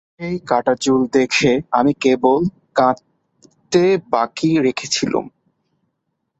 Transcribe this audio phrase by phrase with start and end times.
[0.13, 2.39] সেই কাটা চুল দেখে আমি কেবল
[2.75, 5.25] কাঁদতে বাকি রেখেছিলুম।